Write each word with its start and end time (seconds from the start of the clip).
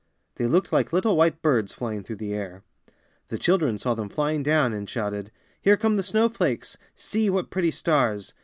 They 0.37 0.47
looked 0.47 0.73
like 0.73 0.91
little 0.93 1.15
white 1.15 1.43
birds 1.43 1.73
flying 1.73 2.01
through 2.01 2.15
the 2.15 2.33
air. 2.33 2.63
The 3.27 3.37
children 3.37 3.77
saw 3.77 3.93
them 3.93 4.09
flying 4.09 4.41
down, 4.41 4.73
and 4.73 4.89
shouted, 4.89 5.31
^^Here 5.63 5.79
come 5.79 5.95
the 5.95 6.01
snowflakes. 6.01 6.75
See, 6.95 7.29
what 7.29 7.51
pretty 7.51 7.69
stars! 7.69 8.33